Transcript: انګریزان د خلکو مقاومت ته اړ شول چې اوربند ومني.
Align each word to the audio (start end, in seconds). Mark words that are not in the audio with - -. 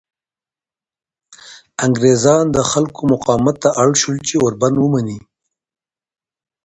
انګریزان 1.85 2.45
د 2.55 2.57
خلکو 2.71 3.01
مقاومت 3.13 3.55
ته 3.63 3.69
اړ 3.83 3.89
شول 4.01 4.17
چې 4.27 4.35
اوربند 4.43 4.75
ومني. 4.79 5.19